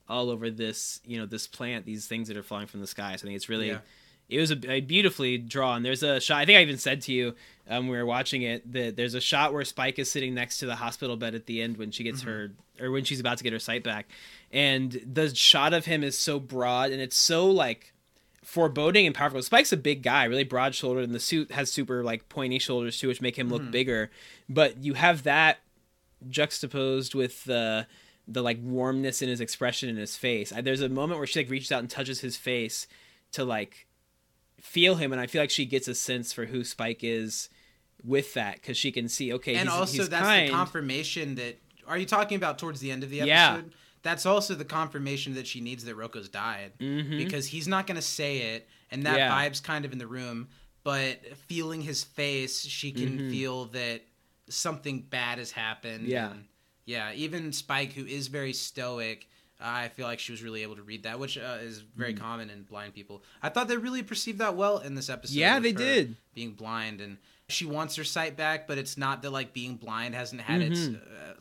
[0.08, 3.16] all over this, you know, this plant, these things that are falling from the sky.
[3.16, 3.68] So I think it's really.
[3.68, 3.78] Yeah.
[4.28, 5.82] It was a, a beautifully drawn.
[5.82, 6.38] There's a shot.
[6.38, 7.34] I think I even said to you
[7.68, 10.58] um, when we were watching it that there's a shot where Spike is sitting next
[10.58, 13.36] to the hospital bed at the end when she gets her or when she's about
[13.38, 14.08] to get her sight back,
[14.50, 17.91] and the shot of him is so broad and it's so like
[18.42, 19.42] foreboding and powerful.
[19.42, 22.98] Spike's a big guy, really broad shouldered, and the suit has super like pointy shoulders
[22.98, 23.70] too, which make him look mm-hmm.
[23.70, 24.10] bigger.
[24.48, 25.60] But you have that
[26.28, 27.86] juxtaposed with the
[28.28, 30.52] the like warmness in his expression in his face.
[30.52, 32.86] I, there's a moment where she like reaches out and touches his face
[33.32, 33.86] to like
[34.60, 37.48] feel him, and I feel like she gets a sense for who Spike is
[38.04, 40.48] with that because she can see okay, and he's, also he's that's kind.
[40.48, 43.62] the confirmation that are you talking about towards the end of the episode Yeah.
[44.02, 48.02] That's also the confirmation that she needs that Rocco's died because he's not going to
[48.02, 49.18] say it and that Mm-hmm.
[49.18, 49.48] Yeah.
[49.48, 50.48] vibe's kind of in the room
[50.84, 54.00] but feeling his face she can feel that
[54.48, 56.10] something bad has happened Mm-hmm.
[56.10, 56.30] Yeah.
[56.32, 56.44] and
[56.84, 59.28] yeah even Spike who is very stoic
[59.64, 62.24] I feel like she was really able to read that, which uh, is very Mm-hmm.
[62.24, 63.22] common in blind people.
[63.40, 65.36] I thought they really perceived that well in this episode.
[65.36, 66.16] Yeah, they did.
[66.34, 67.18] Being blind and
[67.52, 70.80] she wants her sight back, but it's not that like being blind hasn't had its
[70.80, 70.94] Mm-hmm.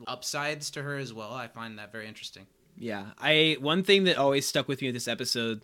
[0.03, 1.33] uh, upsides to her as well.
[1.33, 2.45] I find that very interesting.
[2.77, 5.61] Yeah, I one thing that always stuck with me with this episode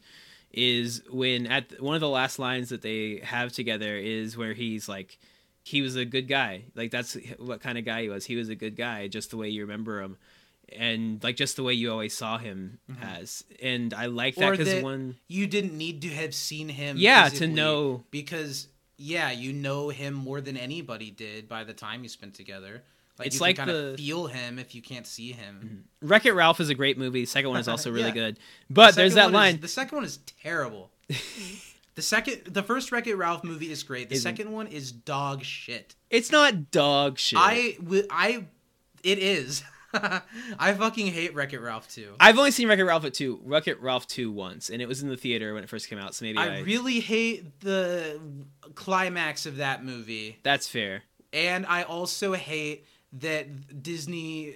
[0.54, 4.88] is when at one of the last lines that they have together is where he's
[4.88, 5.18] like,
[5.64, 6.64] he was a good guy.
[6.76, 8.26] Like that's what kind of guy he was.
[8.26, 10.18] He was a good guy, just the way you remember him,
[10.78, 13.44] and like just the way you always saw him as.
[13.62, 16.98] And I like that because one you didn't need to have seen him.
[16.98, 22.04] Yeah, to know- because yeah, you know him more than anybody did by the time
[22.04, 22.84] you spent together.
[23.20, 25.86] Like It's you like can kind the- of feel him if you can't see him.
[26.02, 26.08] Mm-hmm.
[26.08, 27.22] Wreck It Ralph is a great movie.
[27.22, 28.14] The second one is also really Yeah.
[28.14, 28.40] good.
[28.70, 29.60] But The there's that one is- line.
[29.60, 30.92] the second one is terrible.
[31.96, 34.10] the second, the first Wreck It Ralph movie is great.
[34.10, 34.30] The Isn't.
[34.38, 35.96] second one is dog shit.
[36.12, 37.40] It's not dog shit.
[37.42, 37.78] I,
[38.12, 38.46] I,
[39.04, 39.64] it is.
[40.60, 42.14] I fucking hate Wreck It Ralph too.
[42.20, 44.88] I've only seen Wreck It Ralph at two, Wreck It Ralph two once, and it
[44.88, 46.14] was in the theater when it first came out.
[46.16, 48.20] So maybe I, I really hate the
[48.76, 50.38] climax of that movie.
[50.44, 51.04] that's fair.
[51.34, 54.56] And I also hate that Disney.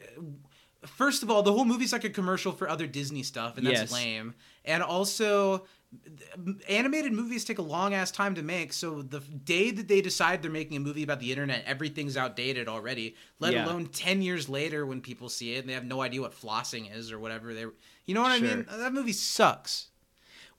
[0.86, 3.82] First of all, the whole movie's like a commercial for other Disney stuff, and that's
[3.82, 3.92] Yes.
[3.92, 4.34] lame.
[4.66, 5.66] and also
[6.70, 10.42] animated movies take a long ass time to make so the day that they decide
[10.42, 13.66] they're making a movie about the internet everything's outdated already let Yeah.
[13.66, 16.96] alone 10 years later when people see it and they have no idea what flossing
[16.96, 17.66] is or whatever they
[18.06, 19.88] you know what i mean that movie sucks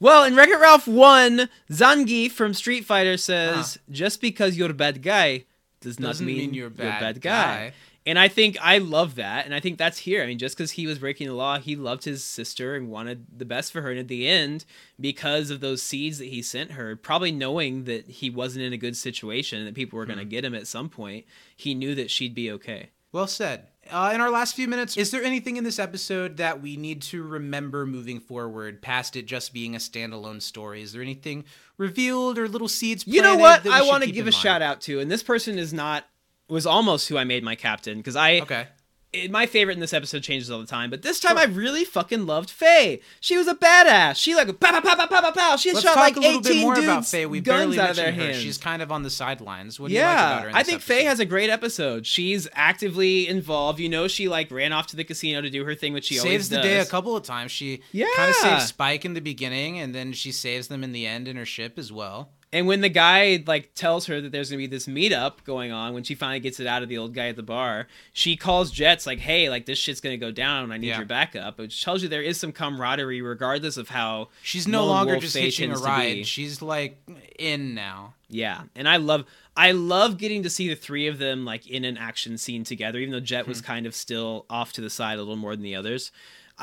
[0.00, 4.74] Well, in Wreck It Ralph 1, Zangief from Street Fighter says, just because you're a
[4.74, 5.44] bad guy
[5.80, 7.30] does not Doesn't mean, mean you're a bad, bad guy.
[7.70, 7.72] guy.
[8.04, 9.44] And I think I love that.
[9.44, 10.22] And I think that's here.
[10.22, 13.26] I mean, just because he was breaking the law, he loved his sister and wanted
[13.36, 13.90] the best for her.
[13.90, 14.64] And at the end,
[14.98, 18.78] because of those seeds that he sent her, probably knowing that he wasn't in a
[18.78, 21.94] good situation and that people were going to get him at some point, he knew
[21.94, 22.90] that she'd be okay.
[23.12, 23.68] Well said.
[23.90, 27.02] Uh, in our last few minutes, is there anything in this episode that we need
[27.02, 30.82] to remember moving forward, past it just being a standalone story?
[30.82, 31.44] Is there anything
[31.76, 33.06] revealed or little seeds?
[33.06, 33.66] You know what?
[33.66, 34.34] I want to give a mind?
[34.34, 36.06] shout out to, and this person is not
[36.48, 38.66] was almost who I made my captain because I Okay.
[39.12, 41.84] it, my favorite in this episode changes all the time, but this time I really
[41.84, 43.00] fucking loved Faye.
[43.20, 44.16] She was a badass.
[44.16, 45.56] She like pow pow pow pow pow pow pow.
[45.56, 47.26] She Let's shot like a little eighteen bit more dudes about Faye.
[47.26, 48.32] We guns barely out of their mentioned her.
[48.32, 48.42] hands.
[48.42, 49.78] She's kind of on the sidelines.
[49.78, 50.48] What do you like yeah, about her?
[50.50, 50.94] In I think episode?
[50.94, 52.06] Faye has a great episode.
[52.06, 53.78] She's actively involved.
[53.78, 56.18] You know, she like ran off to the casino to do her thing, which she
[56.18, 56.64] always saves the does.
[56.64, 57.50] day a couple of times.
[57.52, 58.06] She yeah.
[58.16, 61.28] kind of saves Spike in the beginning, and then she saves them in the end
[61.28, 62.30] in her ship as well.
[62.54, 65.94] And when the guy like tells her that there's gonna be this meetup going on,
[65.94, 68.70] when she finally gets it out of the old guy at the bar, she calls
[68.70, 70.70] Jets like, "Hey, like this shit's gonna go down.
[70.70, 70.98] I need Yeah.
[70.98, 75.18] your backup." Which tells you there is some camaraderie, regardless of how She's no longer
[75.18, 75.90] just hitching a tends to be.
[75.90, 76.26] ride.
[76.26, 76.98] She's like
[77.38, 78.14] in now.
[78.28, 79.24] Yeah, and I love
[79.56, 82.98] I love getting to see the three of them like in an action scene together,
[82.98, 83.50] even though Jet Hmm.
[83.50, 86.10] was kind of still off to the side a little more than the others.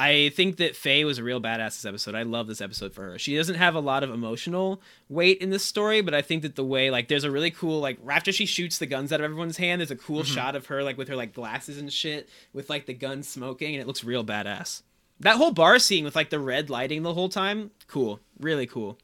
[0.02, 2.16] I think that Faye was a real badass this episode.
[2.16, 3.20] I love this episode for her.
[3.20, 6.56] She doesn't have a lot of emotional weight in this story, but I think that
[6.56, 9.26] the way like there's a really cool like after she shoots the guns out of
[9.26, 10.34] everyone's hand, there's a cool Mm-hmm.
[10.34, 13.76] shot of her like with her like glasses and shit with like the gun smoking,
[13.76, 14.84] and it looks real badass.
[15.20, 18.98] That whole bar scene with like the red lighting the whole time, cool, really cool.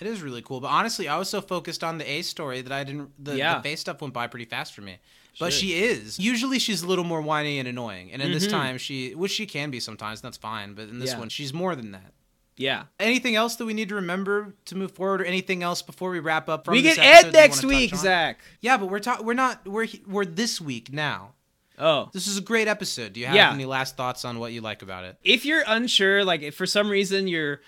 [0.00, 2.72] It is really cool, but honestly, I was so focused on the A story that
[2.72, 3.10] I didn't.
[3.24, 3.56] The, Yeah.
[3.56, 4.98] the Faye stuff went by pretty fast for me.
[5.40, 6.18] But she is.
[6.18, 8.50] Usually, she's a little more whiny and annoying, and in this Mhm.
[8.50, 10.74] time, she, which she can be sometimes, that's fine.
[10.74, 11.18] But in this Yeah.
[11.18, 12.12] one, she's more than that.
[12.56, 12.84] Yeah.
[13.00, 16.20] Anything else that we need to remember to move forward, or anything else before we
[16.20, 16.66] wrap up?
[16.66, 17.98] From we this get episode Ed that you next wanna touch week, on?
[17.98, 18.40] Zach.
[18.60, 19.24] Yeah, but we're talking.
[19.26, 19.66] We're not.
[19.66, 21.32] We're he- we're this week now.
[21.78, 22.10] Oh.
[22.12, 23.14] This is a great episode.
[23.14, 23.52] Do you have Yeah.
[23.52, 25.16] any last thoughts on what you like about it?
[25.24, 27.62] if you're unsure, like if for some reason you're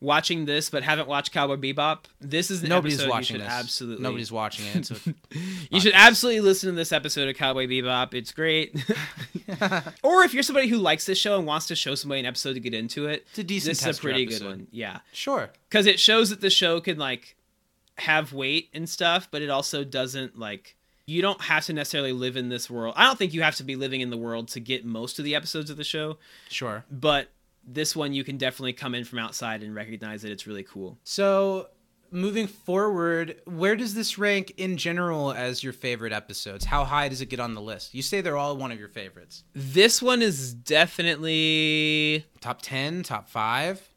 [0.00, 3.46] watching this but haven't watched Cowboy Bebop, this is an Nobody's episode watching you should
[3.46, 3.52] this.
[3.54, 4.90] absolutely Nobody's watching it.
[5.70, 8.14] You should absolutely listen to this episode of Cowboy Bebop.
[8.14, 8.74] It's great.
[10.02, 12.54] or if you're somebody who likes this show and wants to show somebody an episode
[12.54, 14.38] to get into it, It's a decent this is a pretty episode.
[14.40, 14.66] good one.
[14.70, 15.50] Yeah, sure.
[15.68, 17.36] because it shows that the show can like
[17.98, 20.76] have weight and stuff, but it also doesn't like.
[21.06, 22.94] You don't have to necessarily live in this world.
[22.96, 25.24] I don't think you have to be living in the world to get most of
[25.24, 26.18] the episodes of the show.
[26.48, 26.84] Sure.
[26.90, 27.30] but
[27.72, 30.98] this one you can definitely come in from outside and recognize that it's really cool.
[31.04, 31.68] So,
[32.12, 36.64] moving forward, where does this rank in general as your favorite episodes?
[36.64, 37.94] How high does it get on the list?
[37.94, 39.44] You say they're all one of your favorites.
[39.54, 40.52] This one is
[41.24, 43.88] definitely Top 10, top 5?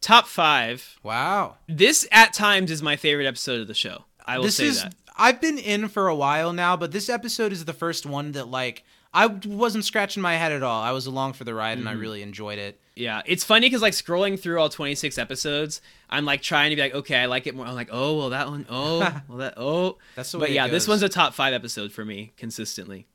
[0.00, 0.96] top five.
[1.02, 1.56] Wow.
[1.68, 4.04] This at times is my favorite episode of the show.
[4.24, 4.94] I will this say is that.
[5.16, 8.46] I've been in for a while now, but this episode is the first one that
[8.48, 10.80] like I wasn't scratching my head at all.
[10.82, 12.00] I was along for the ride and I Mm-hmm.
[12.00, 12.80] really enjoyed it.
[12.98, 15.80] Yeah, it's funny because like scrolling through all 26 episodes,
[16.10, 17.64] I'm like trying to be like, okay, I like it more.
[17.64, 19.98] I'm like, oh, well, that one, oh, well, that, oh.
[20.16, 23.06] That's the way it yeah, this one's a top five episode for me consistently.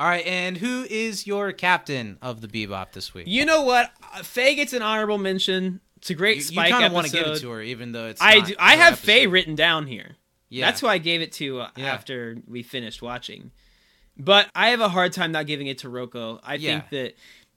[0.00, 3.26] All right, and who is your captain of the Bebop this week?
[3.28, 3.92] You know what?
[4.14, 5.80] Uh, Faye gets an honorable mention.
[5.98, 6.50] It's a great spike.
[6.50, 6.94] You, Spike kind of episode.
[6.94, 8.54] want to give it to her, even though it's I do.
[8.58, 9.06] I have episode.
[9.06, 10.16] Faye written down here.
[10.48, 10.66] Yeah.
[10.66, 11.92] That's who I gave it to uh, Yeah.
[11.92, 13.50] after we finished watching.
[14.16, 16.40] But I have a hard time not giving it to Rocco.
[16.42, 16.80] I Yeah.
[16.80, 17.14] think that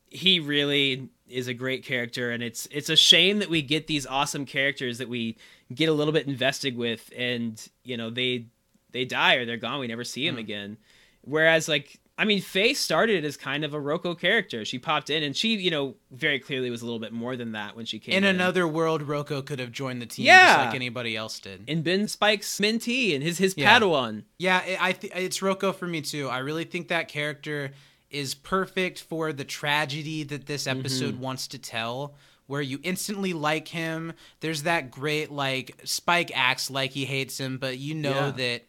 [0.10, 4.06] he really is a great character and it's it's a shame that we get these
[4.06, 5.38] awesome characters that we
[5.74, 8.46] get a little bit invested with and you know they
[8.92, 10.40] they die or they're gone we never see them Mm.
[10.40, 10.78] again
[11.22, 15.24] whereas like I mean Faye started as kind of a Rocco character she popped in
[15.24, 18.00] and she you know very clearly was a little bit more than that when she
[18.00, 20.56] came in in another world, Rocco could have joined the team Yeah.
[20.56, 21.64] just like anybody else did.
[21.68, 23.80] and Ben Spike's mentee and his his Yeah.
[23.80, 26.28] Padawan Yeah, I I th- it's Rocco for me too.
[26.28, 27.72] I really think that character
[28.14, 30.80] is perfect for the tragedy that this Mm-hmm.
[30.80, 32.16] episode wants to tell.
[32.48, 34.14] Where you instantly like him.
[34.42, 38.32] There's that great like Spike acts like he hates him, but you know Yeah.
[38.32, 38.62] that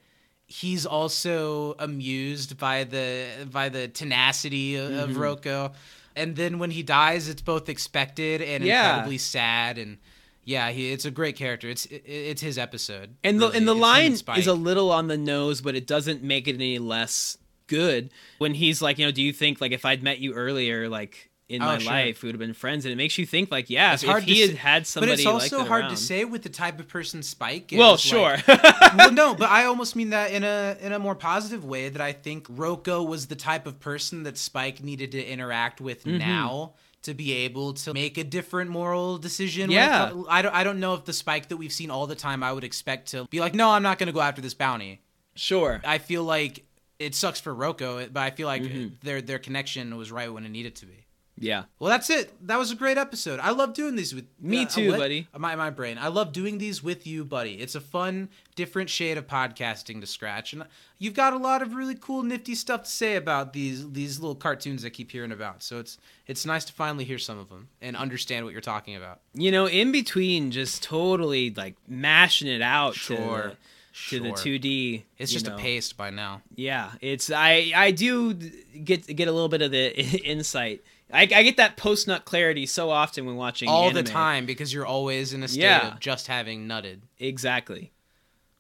[0.46, 5.10] he's also amused by the by the tenacity of, Mm-hmm.
[5.10, 5.72] of Rocco.
[6.16, 8.90] And then when he dies, it's both expected and Yeah.
[8.90, 9.78] incredibly sad.
[9.78, 9.98] And
[10.44, 11.68] yeah, he, it's a great character.
[11.68, 13.16] It's it, it's his episode.
[13.24, 13.58] And the really.
[13.58, 16.54] and the It's line is a little on the nose, but it doesn't make it
[16.54, 18.10] any less good.
[18.38, 21.30] When he's like, you know, do you think like if I'd met you earlier, like
[21.46, 21.92] in Oh, my sure.
[21.92, 24.08] life who would have been friends, and it makes you think like, yeah, It's if
[24.08, 26.48] hard he to had somebody but it's also like hard around- to say with the
[26.48, 27.78] type of person Spike is.
[27.78, 28.36] Well, like- sure.
[28.96, 31.90] well, no, but I almost mean that in a in a more positive way.
[31.90, 36.04] That I think Rocco was the type of person that Spike needed to interact with
[36.04, 36.18] Mm-hmm.
[36.18, 36.72] now
[37.02, 39.70] to be able to make a different moral decision.
[39.70, 40.12] Yeah.
[40.30, 40.54] I don't.
[40.54, 42.42] I don't know if the Spike that we've seen all the time.
[42.42, 45.02] I would expect to be like, no, I'm not going to go after this bounty.
[45.34, 45.82] sure.
[45.84, 46.64] I feel like
[46.98, 48.94] it sucks for Rocco, but I feel like Mm-hmm.
[49.02, 51.00] their their connection was right when it needed to be.
[51.36, 51.64] Yeah.
[51.80, 52.32] Well, that's it.
[52.46, 53.40] That was a great episode.
[53.40, 55.00] I love doing these with Me uh, too, what?
[55.00, 55.26] buddy.
[55.36, 55.98] My my brain.
[55.98, 57.54] I love doing these with you, buddy.
[57.54, 60.64] It's a fun, different shade of podcasting to scratch, and
[60.98, 64.36] you've got a lot of really cool, nifty stuff to say about these these little
[64.36, 65.64] cartoons I keep hearing about.
[65.64, 68.94] So it's it's nice to finally hear some of them and understand what you're talking
[68.94, 69.20] about.
[69.34, 73.16] You know, in between just totally like mashing it out Sure.
[73.50, 73.56] to
[73.94, 75.02] the, to the 2D.
[75.18, 75.54] It's just know.
[75.54, 76.42] a paste by now.
[76.54, 80.82] Yeah, it's I I do get get a little bit of the insight.
[81.12, 84.72] I, I get that post nut clarity so often when watching All the time because
[84.72, 85.92] you're always in a state Yeah.
[85.92, 87.00] of just having nutted.
[87.18, 87.92] Exactly.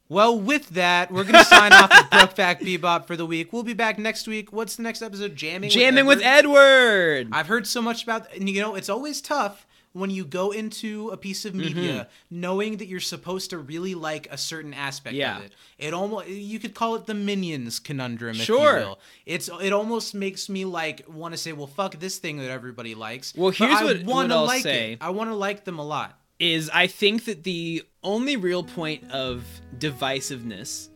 [0.08, 3.52] Well, with that, we're gonna sign off with Brokeback Bebop for the week.
[3.52, 4.52] We'll be back next week.
[4.52, 5.34] What's the next episode?
[5.34, 5.70] Jamming.
[5.70, 6.58] Jamming with Edward?
[6.58, 7.28] Edward.
[7.32, 11.08] I've heard so much about, and you know, it's always tough when you go into
[11.10, 15.20] a piece of media knowing that you're supposed to really like a certain aspect Mm-hmm.
[15.20, 15.38] Yeah.
[15.38, 15.52] of it.
[15.78, 18.78] It almost you could call it the minions conundrum, if Sure.
[18.80, 18.98] you will.
[19.24, 22.94] It's it almost makes me like want to say, well, fuck this thing that everybody
[22.94, 23.34] likes.
[23.34, 24.92] Well, But here's I what- what I'll like say.
[24.92, 24.98] It.
[25.00, 26.18] I want to like them a lot.
[26.40, 29.44] is I think that the only real point of
[29.78, 30.88] divisiveness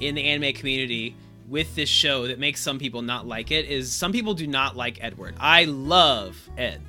[0.00, 1.16] in the anime community
[1.48, 4.76] with this show that makes some people not like it is some people do not
[4.76, 5.34] like Edward.
[5.40, 6.80] I love Ed.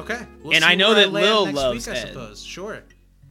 [0.00, 2.08] Okay, we'll And I know that land Lil next loves week, I Ed.
[2.08, 2.42] suppose.
[2.42, 2.82] Sure.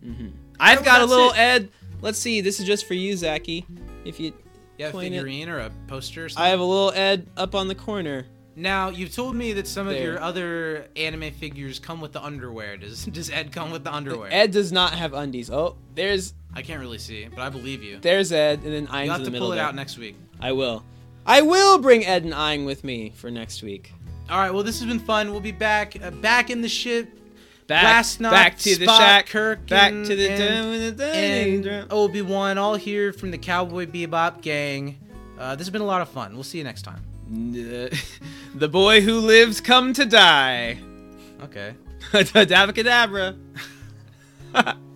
[0.05, 0.27] Mm-hmm.
[0.59, 1.37] I've well, got a little it.
[1.37, 1.69] Ed.
[2.01, 2.41] Let's see.
[2.41, 3.65] This is just for you, Zachy.
[4.05, 4.33] If you,
[4.77, 6.25] Yeah, a Point it- figurine or a poster.
[6.25, 6.45] Or something.
[6.45, 8.25] I have a little Ed up on the corner.
[8.55, 12.75] Now you've told me that some of your other anime figures come with the underwear.
[12.77, 14.29] Does does Ed come with the underwear?
[14.31, 15.49] Ed does not have undies.
[15.49, 17.99] Oh, there's I can't really see, but I believe you.
[18.01, 19.65] there's Ed, and then You have to pull it there.
[19.65, 20.15] out next week.
[20.41, 20.83] I will.
[21.25, 23.93] I will bring Ed and Ein with me for next week.
[24.29, 24.53] All right.
[24.53, 25.31] Well, this has been fun.
[25.31, 27.15] We'll be back uh, back in the ship.
[27.67, 29.27] Back, Last night, back to the Spock, shack.
[29.27, 34.41] Kirk, back and- to the and- and Obi Wan, all here from the Cowboy Bebop
[34.41, 34.97] gang.
[35.37, 36.33] Uh, this has been a lot of fun.
[36.33, 37.03] We'll see you next time.
[37.29, 40.79] the boy who lives come to die.
[41.43, 41.75] Okay.
[42.11, 43.37] Davacadabra.
[44.51, 44.79] Thanks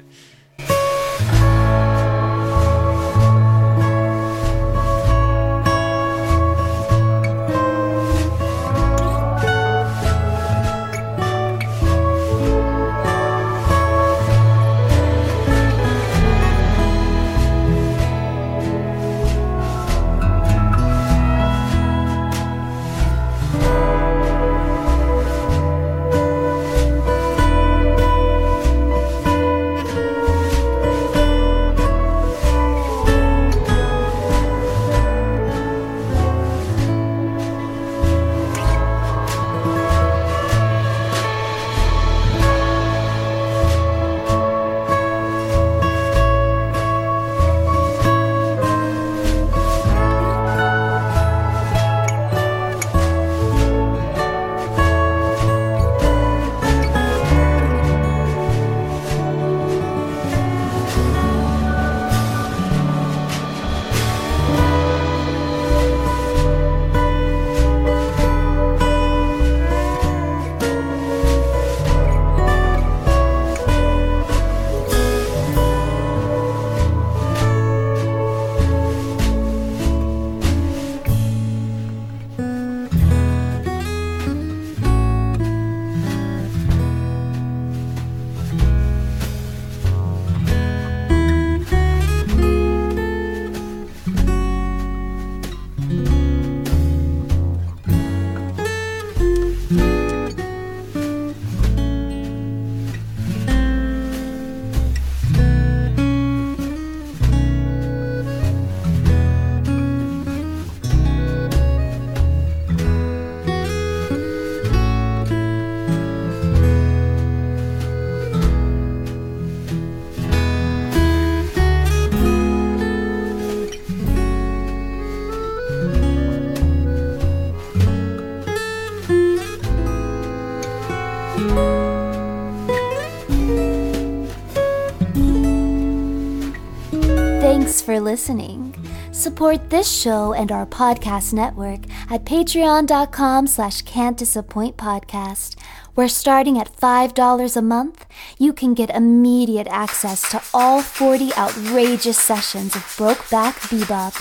[138.23, 138.73] listening.
[139.11, 145.59] Support this show and our podcast network at patreon.com slash can't disappoint podcast,
[145.95, 148.05] where starting at $5 a month,
[148.39, 154.13] you can get immediate access to all 40 outrageous sessions of Brokeback Bebop.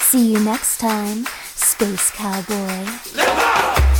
[0.00, 1.24] See you next time,
[1.54, 3.93] Space Cowboy.